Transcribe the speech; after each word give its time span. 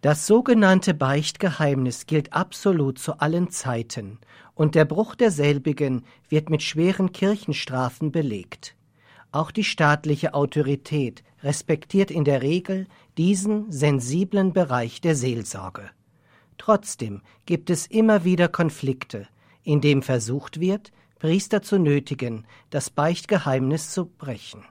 Das 0.00 0.28
sogenannte 0.28 0.94
Beichtgeheimnis 0.94 2.06
gilt 2.06 2.32
absolut 2.32 3.00
zu 3.00 3.18
allen 3.18 3.50
Zeiten, 3.50 4.18
und 4.54 4.74
der 4.76 4.84
Bruch 4.84 5.16
derselbigen 5.16 6.04
wird 6.28 6.50
mit 6.50 6.62
schweren 6.62 7.12
Kirchenstrafen 7.12 8.12
belegt. 8.12 8.76
Auch 9.32 9.50
die 9.50 9.64
staatliche 9.64 10.34
Autorität 10.34 11.24
respektiert 11.42 12.10
in 12.10 12.24
der 12.24 12.42
Regel 12.42 12.86
diesen 13.16 13.70
sensiblen 13.72 14.52
Bereich 14.52 15.00
der 15.00 15.16
Seelsorge. 15.16 15.90
Trotzdem 16.58 17.22
gibt 17.46 17.68
es 17.68 17.86
immer 17.86 18.24
wieder 18.24 18.48
Konflikte, 18.48 19.26
in 19.64 19.80
dem 19.80 20.02
versucht 20.02 20.60
wird, 20.60 20.92
Priester 21.18 21.62
zu 21.62 21.78
nötigen, 21.78 22.46
das 22.70 22.90
Beichtgeheimnis 22.90 23.90
zu 23.90 24.06
brechen. 24.06 24.64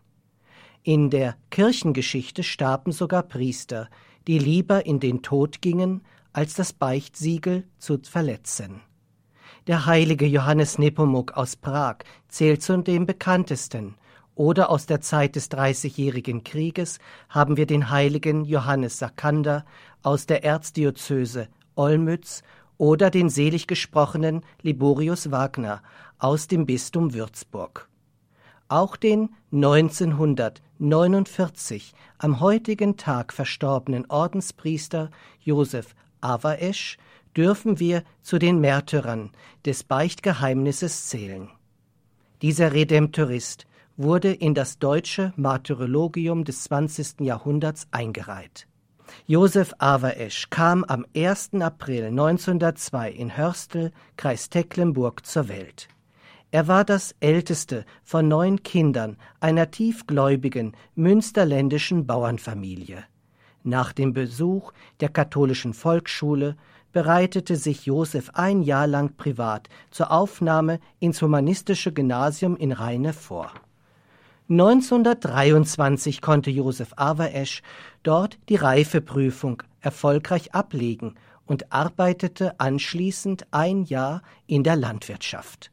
In 0.84 1.10
der 1.10 1.36
Kirchengeschichte 1.50 2.44
starben 2.44 2.94
sogar 2.94 3.24
Priester, 3.24 3.90
die 4.28 4.40
lieber 4.40 4.86
in 4.86 5.00
den 5.00 5.22
Tod 5.22 5.62
gingen, 5.62 6.02
als 6.34 6.54
das 6.54 6.74
Beichtsiegel 6.74 7.64
zu 7.78 8.00
verletzen. 8.04 8.82
Der 9.66 9.86
heilige 9.86 10.26
Johannes 10.26 10.78
Nepomuk 10.78 11.34
aus 11.34 11.56
Prag 11.56 11.98
zählt 12.28 12.62
zu 12.62 12.78
den 12.78 13.06
bekanntesten, 13.06 13.96
oder 14.38 14.70
aus 14.70 14.86
der 14.86 15.02
Zeit 15.02 15.36
des 15.36 15.50
Dreißigjährigen 15.50 16.44
Krieges 16.44 17.00
haben 17.28 17.58
wir 17.58 17.66
den 17.66 17.90
heiligen 17.90 18.46
Johannes 18.46 19.00
Sakander 19.00 19.66
aus 20.04 20.28
der 20.28 20.44
Erzdiözese 20.44 21.48
Olmütz 21.76 22.44
oder 22.78 23.10
den 23.10 23.30
selig 23.30 23.66
gesprochenen 23.66 24.44
Liborius 24.62 25.32
Wagner 25.32 25.82
aus 26.20 26.48
dem 26.48 26.68
Bistum 26.68 27.16
Würzburg. 27.16 27.90
Auch 28.68 28.96
den 28.96 29.30
1949 30.80 31.94
am 32.20 32.40
heutigen 32.40 32.98
Tag 32.98 33.34
verstorbenen 33.34 34.10
Ordenspriester 34.10 35.10
Josef 35.40 35.96
Avaesch 36.22 36.98
dürfen 37.36 37.80
wir 37.80 38.04
zu 38.22 38.38
den 38.38 38.60
Märtyrern 38.60 39.32
des 39.66 39.84
Beichtgeheimnisses 39.84 41.08
zählen. 41.08 41.50
Dieser 42.42 42.74
Redemptorist 42.74 43.66
wurde 43.96 44.32
in 44.32 44.54
das 44.54 44.78
deutsche 44.78 45.34
Martyrologium 45.36 46.44
des 46.44 46.64
20. 46.66 47.22
Jahrhunderts 47.22 47.88
eingereiht. 47.92 48.68
Josef 49.26 49.74
Averesch 49.80 50.50
kam 50.50 50.84
am 50.84 51.06
1. 51.16 51.56
April 51.60 52.06
1902 52.06 53.12
in 53.12 53.36
Hörstel, 53.36 53.92
Kreis 54.16 54.50
Tecklenburg, 54.50 55.26
zur 55.26 55.48
Welt. 55.48 55.88
Er 56.50 56.68
war 56.68 56.86
das 56.86 57.14
älteste 57.20 57.86
von 58.04 58.28
neun 58.28 58.64
Kindern 58.64 59.18
einer 59.42 59.70
tiefgläubigen 59.70 60.78
münsterländischen 60.96 62.08
Bauernfamilie. 62.08 63.04
Nach 63.64 63.92
dem 63.92 64.14
Besuch 64.14 64.72
der 65.02 65.10
katholischen 65.10 65.74
Volksschule 65.74 66.56
bereitete 66.94 67.58
sich 67.58 67.86
Josef 67.86 68.30
ein 68.34 68.62
Jahr 68.62 68.88
lang 68.88 69.18
privat 69.18 69.68
zur 69.92 70.10
Aufnahme 70.10 70.80
ins 71.00 71.22
humanistische 71.22 71.92
Gymnasium 71.92 72.56
in 72.56 72.72
Rheine 72.72 73.12
vor. 73.12 73.52
1923 74.50 76.22
konnte 76.22 76.50
Josef 76.50 76.94
Averesch 76.96 77.62
dort 78.04 78.40
die 78.48 78.56
Reifeprüfung 78.56 79.64
erfolgreich 79.82 80.56
ablegen 80.56 81.16
und 81.46 81.74
arbeitete 81.74 82.58
anschließend 82.58 83.48
ein 83.52 83.84
Jahr 83.84 84.22
in 84.46 84.64
der 84.64 84.78
Landwirtschaft. 84.78 85.72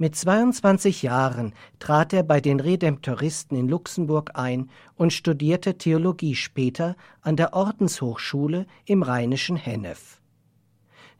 Mit 0.00 0.16
22 0.16 1.02
Jahren 1.02 1.52
trat 1.78 2.14
er 2.14 2.22
bei 2.22 2.40
den 2.40 2.58
Redemptoristen 2.58 3.54
in 3.54 3.68
Luxemburg 3.68 4.30
ein 4.32 4.70
und 4.96 5.12
studierte 5.12 5.76
Theologie 5.76 6.36
später 6.36 6.96
an 7.20 7.36
der 7.36 7.52
Ordenshochschule 7.52 8.64
im 8.86 9.02
rheinischen 9.02 9.56
Hennef. 9.56 10.22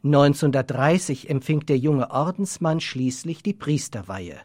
1930 0.02 1.28
empfing 1.28 1.66
der 1.66 1.76
junge 1.76 2.10
Ordensmann 2.10 2.80
schließlich 2.80 3.42
die 3.42 3.52
Priesterweihe 3.52 4.38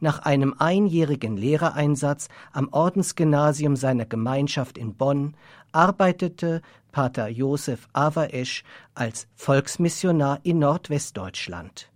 nach 0.00 0.18
einem 0.18 0.56
einjährigen 0.58 1.36
Lehrereinsatz 1.36 2.26
am 2.50 2.68
Ordensgymnasium 2.72 3.76
seiner 3.76 4.04
Gemeinschaft 4.04 4.76
in 4.76 4.96
Bonn 4.96 5.36
arbeitete 5.70 6.60
Pater 6.90 7.28
Josef 7.28 7.88
Averesch 7.92 8.64
als 8.94 9.28
Volksmissionar 9.36 10.40
in 10.42 10.58
Nordwestdeutschland. 10.58 11.93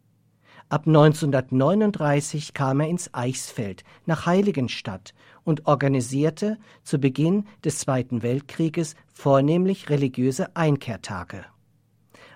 Ab 0.70 0.86
1939 0.86 2.52
kam 2.52 2.80
er 2.80 2.88
ins 2.88 3.14
Eichsfeld 3.14 3.84
nach 4.04 4.26
Heiligenstadt 4.26 5.14
und 5.42 5.66
organisierte 5.66 6.58
zu 6.82 6.98
Beginn 6.98 7.46
des 7.64 7.78
Zweiten 7.78 8.22
Weltkrieges 8.22 8.94
vornehmlich 9.14 9.88
religiöse 9.88 10.54
Einkehrtage. 10.56 11.46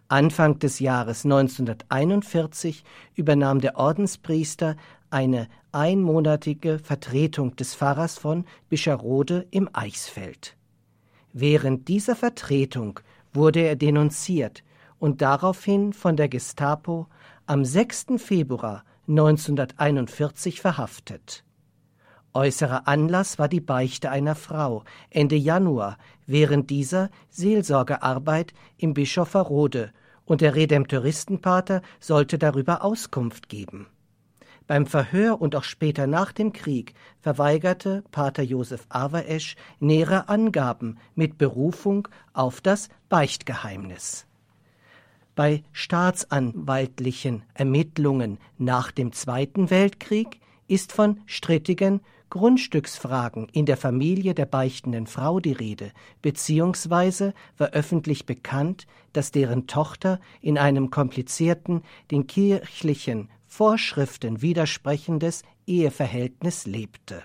Anfang 0.08 0.58
des 0.58 0.78
Jahres 0.78 1.26
1941 1.26 2.84
übernahm 3.16 3.60
der 3.60 3.76
Ordenspriester 3.76 4.76
eine 5.10 5.46
einmonatige 5.70 6.78
Vertretung 6.78 7.54
des 7.56 7.74
Pfarrers 7.74 8.16
von 8.16 8.46
Bischerode 8.70 9.46
im 9.50 9.68
Eichsfeld. 9.74 10.56
Während 11.34 11.88
dieser 11.88 12.16
Vertretung 12.16 13.00
wurde 13.34 13.60
er 13.60 13.76
denunziert 13.76 14.62
und 15.02 15.20
daraufhin 15.20 15.92
von 15.92 16.16
der 16.16 16.28
Gestapo 16.28 17.08
am 17.46 17.64
6. 17.64 18.06
Februar 18.18 18.84
1941 19.08 20.60
verhaftet. 20.60 21.42
Äußerer 22.32 22.86
Anlass 22.86 23.36
war 23.36 23.48
die 23.48 23.60
Beichte 23.60 24.12
einer 24.12 24.36
Frau 24.36 24.84
Ende 25.10 25.34
Januar 25.34 25.98
während 26.28 26.70
dieser 26.70 27.10
Seelsorgearbeit 27.30 28.54
im 28.76 28.94
Bischofferode 28.94 29.90
und 30.24 30.40
der 30.40 30.54
Redemptoristenpater 30.54 31.82
sollte 31.98 32.38
darüber 32.38 32.84
Auskunft 32.84 33.48
geben. 33.48 33.88
Beim 34.68 34.86
Verhör 34.86 35.40
und 35.40 35.56
auch 35.56 35.64
später 35.64 36.06
nach 36.06 36.30
dem 36.30 36.52
Krieg 36.52 36.94
verweigerte 37.20 38.04
Pater 38.12 38.44
Josef 38.44 38.86
Averesch 38.88 39.56
nähere 39.80 40.28
Angaben 40.28 40.98
mit 41.16 41.38
Berufung 41.38 42.06
auf 42.34 42.60
das 42.60 42.88
Beichtgeheimnis. 43.08 44.28
Bei 45.34 45.62
staatsanwaltlichen 45.72 47.42
Ermittlungen 47.54 48.38
nach 48.58 48.90
dem 48.90 49.12
Zweiten 49.12 49.70
Weltkrieg 49.70 50.40
ist 50.68 50.92
von 50.92 51.20
strittigen 51.26 52.00
Grundstücksfragen 52.28 53.48
in 53.48 53.66
der 53.66 53.76
Familie 53.76 54.34
der 54.34 54.46
beichtenden 54.46 55.06
Frau 55.06 55.40
die 55.40 55.52
Rede, 55.52 55.92
beziehungsweise 56.22 57.34
war 57.58 57.70
öffentlich 57.70 58.26
bekannt, 58.26 58.86
dass 59.12 59.32
deren 59.32 59.66
Tochter 59.66 60.20
in 60.40 60.56
einem 60.56 60.90
komplizierten, 60.90 61.82
den 62.10 62.26
kirchlichen 62.26 63.30
Vorschriften 63.46 64.40
widersprechendes 64.40 65.42
Eheverhältnis 65.66 66.66
lebte. 66.66 67.22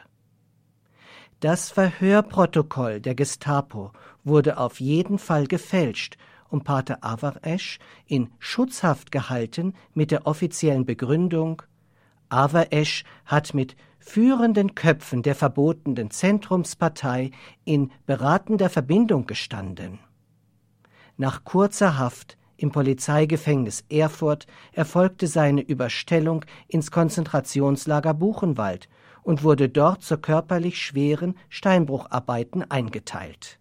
Das 1.39 1.69
Verhörprotokoll 1.69 2.99
der 2.99 3.15
Gestapo 3.15 3.91
wurde 4.23 4.57
auf 4.57 4.79
jeden 4.79 5.19
Fall 5.19 5.47
gefälscht 5.47 6.17
und 6.49 6.63
Pater 6.63 6.99
Avaresch 7.01 7.79
in 8.05 8.29
Schutzhaft 8.39 9.11
gehalten 9.11 9.73
mit 9.93 10.11
der 10.11 10.27
offiziellen 10.27 10.85
Begründung 10.85 11.61
Avaresch 12.29 13.03
hat 13.25 13.53
mit 13.53 13.75
führenden 13.99 14.75
Köpfen 14.75 15.21
der 15.21 15.35
verbotenen 15.35 16.11
Zentrumspartei 16.11 17.31
in 17.65 17.91
beratender 18.05 18.69
Verbindung 18.69 19.25
gestanden. 19.25 19.99
Nach 21.17 21.43
kurzer 21.43 21.97
Haft 21.97 22.37
im 22.57 22.71
Polizeigefängnis 22.71 23.85
Erfurt 23.89 24.47
erfolgte 24.71 25.27
seine 25.27 25.61
Überstellung 25.61 26.43
ins 26.67 26.91
Konzentrationslager 26.91 28.13
Buchenwald 28.13 28.89
und 29.23 29.43
wurde 29.43 29.69
dort 29.69 30.03
zur 30.03 30.17
körperlich 30.17 30.81
schweren 30.81 31.35
Steinbrucharbeiten 31.49 32.69
eingeteilt. 32.69 33.59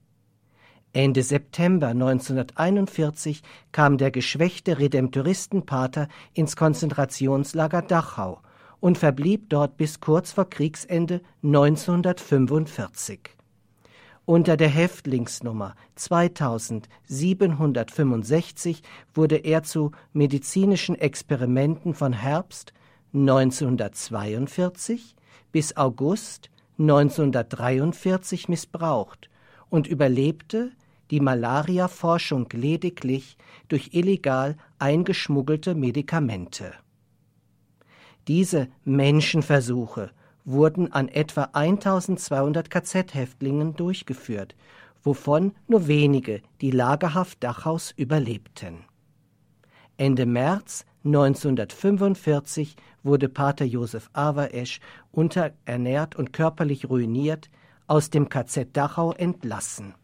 Ende 0.96 1.22
September 1.22 1.88
1941 1.88 3.42
kam 3.70 3.98
der 3.98 4.10
geschwächte 4.10 4.78
Redemptoristenpater 4.78 6.08
ins 6.32 6.56
Konzentrationslager 6.56 7.82
Dachau 7.82 8.40
und 8.80 8.96
verblieb 8.96 9.50
dort 9.50 9.76
bis 9.76 10.00
kurz 10.00 10.32
vor 10.32 10.48
Kriegsende 10.48 11.20
1945. 11.42 13.20
Unter 14.24 14.56
der 14.56 14.70
Häftlingsnummer 14.70 15.74
2765 15.96 18.82
wurde 19.12 19.36
er 19.36 19.64
zu 19.64 19.90
medizinischen 20.14 20.94
Experimenten 20.94 21.92
von 21.92 22.14
Herbst 22.14 22.72
1942 23.12 25.14
bis 25.52 25.76
August 25.76 26.48
1943 26.78 28.48
missbraucht 28.48 29.28
und 29.68 29.86
überlebte 29.86 30.72
die 31.10 31.20
Malariaforschung 31.20 32.48
lediglich 32.52 33.36
durch 33.68 33.90
illegal 33.92 34.56
eingeschmuggelte 34.78 35.74
Medikamente. 35.74 36.72
Diese 38.28 38.68
Menschenversuche 38.84 40.10
wurden 40.44 40.92
an 40.92 41.08
etwa 41.08 41.48
1200 41.52 42.70
KZ-Häftlingen 42.70 43.74
durchgeführt, 43.74 44.56
wovon 45.02 45.52
nur 45.68 45.86
wenige 45.86 46.42
die 46.60 46.70
Lagerhaft 46.70 47.42
Dachaus 47.42 47.92
überlebten. 47.96 48.84
Ende 49.96 50.26
März 50.26 50.84
1945 51.04 52.76
wurde 53.02 53.28
Pater 53.28 53.64
Josef 53.64 54.10
Awaesch 54.12 54.80
unterernährt 55.12 56.16
und 56.16 56.32
körperlich 56.32 56.90
ruiniert 56.90 57.48
aus 57.86 58.10
dem 58.10 58.28
KZ 58.28 58.76
Dachau 58.76 59.12
entlassen. 59.12 59.94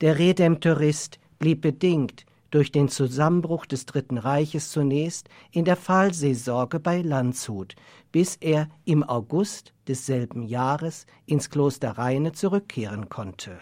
Der 0.00 0.18
Redemptorist 0.18 1.18
blieb 1.38 1.62
bedingt 1.62 2.26
durch 2.50 2.70
den 2.70 2.88
Zusammenbruch 2.88 3.66
des 3.66 3.86
Dritten 3.86 4.18
Reiches 4.18 4.70
zunächst 4.70 5.28
in 5.50 5.64
der 5.64 5.76
Fallseelsorge 5.76 6.80
bei 6.80 7.00
Landshut, 7.00 7.74
bis 8.12 8.36
er 8.36 8.68
im 8.84 9.02
August 9.02 9.72
desselben 9.88 10.42
Jahres 10.42 11.06
ins 11.24 11.50
Kloster 11.50 11.92
Rheine 11.92 12.32
zurückkehren 12.32 13.08
konnte. 13.08 13.58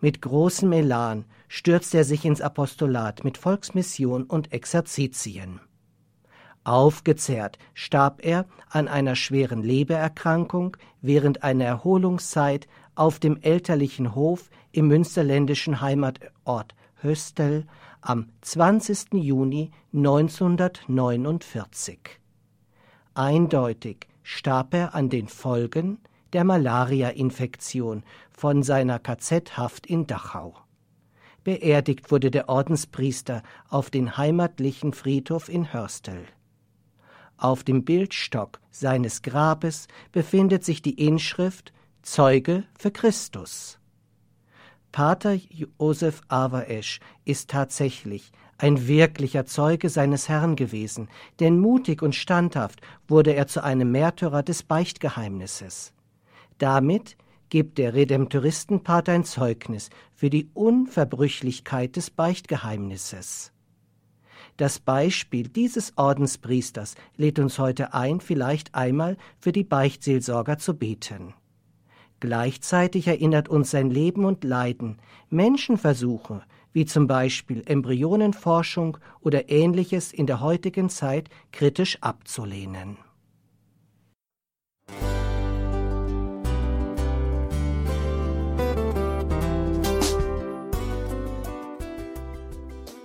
Mit 0.00 0.20
großem 0.20 0.70
Elan 0.72 1.24
stürzte 1.48 1.98
er 1.98 2.04
sich 2.04 2.26
ins 2.26 2.42
Apostolat 2.42 3.24
mit 3.24 3.38
Volksmission 3.38 4.24
und 4.24 4.52
Exerzitien. 4.52 5.60
Aufgezehrt 6.64 7.58
starb 7.74 8.24
er 8.24 8.46
an 8.70 8.88
einer 8.88 9.16
schweren 9.16 9.62
Lebererkrankung 9.62 10.76
während 11.02 11.42
einer 11.42 11.64
Erholungszeit 11.64 12.66
auf 12.94 13.18
dem 13.18 13.40
elterlichen 13.40 14.14
Hof 14.14 14.50
im 14.72 14.88
münsterländischen 14.88 15.80
Heimatort 15.80 16.74
Höstel 17.00 17.66
am 18.00 18.28
20. 18.42 19.14
Juni 19.14 19.70
1949. 19.92 21.98
Eindeutig 23.14 24.06
starb 24.22 24.74
er 24.74 24.94
an 24.94 25.08
den 25.08 25.28
Folgen 25.28 25.98
der 26.32 26.44
Malaria-Infektion 26.44 28.02
von 28.30 28.62
seiner 28.62 28.98
KZ-Haft 28.98 29.86
in 29.86 30.06
Dachau. 30.06 30.54
Beerdigt 31.44 32.10
wurde 32.10 32.30
der 32.30 32.48
Ordenspriester 32.48 33.42
auf 33.68 33.90
den 33.90 34.16
heimatlichen 34.16 34.94
Friedhof 34.94 35.48
in 35.48 35.72
Hörstel. 35.72 36.24
Auf 37.36 37.64
dem 37.64 37.84
Bildstock 37.84 38.60
seines 38.70 39.22
Grabes 39.22 39.86
befindet 40.10 40.64
sich 40.64 40.82
die 40.82 41.06
Inschrift 41.06 41.72
Zeuge 42.04 42.64
für 42.78 42.90
Christus. 42.90 43.78
Pater 44.92 45.32
Josef 45.32 46.20
Awaesch 46.28 47.00
ist 47.24 47.48
tatsächlich 47.48 48.30
ein 48.58 48.86
wirklicher 48.86 49.46
Zeuge 49.46 49.88
seines 49.88 50.28
Herrn 50.28 50.54
gewesen, 50.54 51.08
denn 51.40 51.58
mutig 51.58 52.02
und 52.02 52.14
standhaft 52.14 52.82
wurde 53.08 53.34
er 53.34 53.46
zu 53.46 53.64
einem 53.64 53.90
Märtyrer 53.90 54.42
des 54.42 54.62
Beichtgeheimnisses. 54.62 55.94
Damit 56.58 57.16
gibt 57.48 57.78
der 57.78 57.94
Redemptoristenpater 57.94 59.12
ein 59.12 59.24
Zeugnis 59.24 59.88
für 60.14 60.28
die 60.28 60.50
Unverbrüchlichkeit 60.52 61.96
des 61.96 62.10
Beichtgeheimnisses. 62.10 63.50
Das 64.58 64.78
Beispiel 64.78 65.48
dieses 65.48 65.96
Ordenspriesters 65.96 66.96
lädt 67.16 67.38
uns 67.38 67.58
heute 67.58 67.94
ein, 67.94 68.20
vielleicht 68.20 68.74
einmal 68.74 69.16
für 69.38 69.52
die 69.52 69.64
Beichtseelsorger 69.64 70.58
zu 70.58 70.74
beten. 70.74 71.32
Gleichzeitig 72.20 73.06
erinnert 73.06 73.48
uns 73.48 73.70
sein 73.70 73.90
Leben 73.90 74.24
und 74.24 74.44
Leiden, 74.44 74.98
Menschenversuche, 75.30 76.42
wie 76.72 76.84
zum 76.84 77.06
Beispiel 77.06 77.62
Embryonenforschung 77.66 78.98
oder 79.20 79.48
ähnliches 79.50 80.12
in 80.12 80.26
der 80.26 80.40
heutigen 80.40 80.88
Zeit 80.88 81.28
kritisch 81.52 81.98
abzulehnen. 82.00 82.98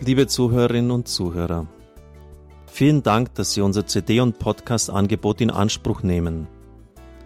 Liebe 0.01 0.25
Zuhörerinnen 0.27 0.91
und 0.91 1.07
Zuhörer, 1.07 1.67
vielen 2.65 3.03
Dank, 3.03 3.35
dass 3.35 3.53
Sie 3.53 3.61
unser 3.61 3.85
CD- 3.85 4.21
und 4.21 4.39
Podcast-Angebot 4.39 5.41
in 5.41 5.51
Anspruch 5.51 6.01
nehmen. 6.01 6.47